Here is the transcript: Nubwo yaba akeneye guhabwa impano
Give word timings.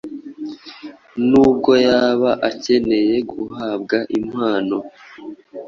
Nubwo 1.29 1.71
yaba 1.87 2.31
akeneye 2.49 3.15
guhabwa 3.31 3.97
impano 4.19 4.77